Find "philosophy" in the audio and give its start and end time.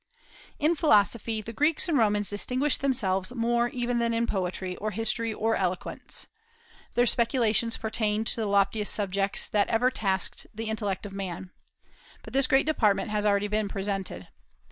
0.75-1.43